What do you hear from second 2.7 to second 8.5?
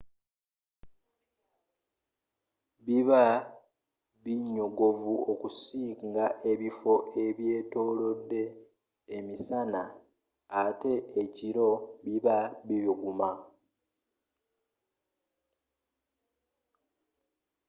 biba binyogovu okusinga ebifo bye'byetolode